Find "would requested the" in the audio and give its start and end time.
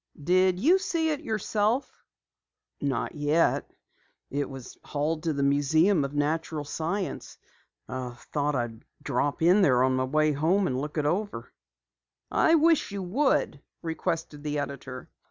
13.03-14.57